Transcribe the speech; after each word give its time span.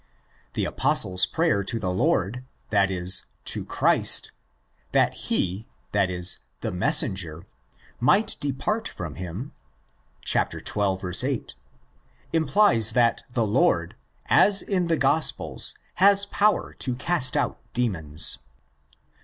The 0.53 0.65
Apostle's 0.65 1.27
prayer 1.27 1.63
to 1.63 1.77
the 1.77 1.91
Lord—that 1.91 2.89
is, 2.89 3.25
to 3.45 3.63
Christ—that 3.63 5.13
he 5.13 5.67
(the"" 5.91 6.71
messenger'') 6.71 7.45
might 8.09 8.35
depart 8.39 8.87
from 8.87 9.13
him 9.13 9.53
(xii. 10.25 10.39
8) 10.39 11.53
implies 12.33 12.93
that 12.93 13.21
the 13.31 13.45
Lord, 13.45 13.95
as 14.25 14.63
in 14.63 14.87
the 14.87 14.97
Gospels, 14.97 15.75
has 15.93 16.25
power 16.25 16.73
to 16.79 16.95
cast 16.95 17.37
out 17.37 17.59
demons. 17.75 18.39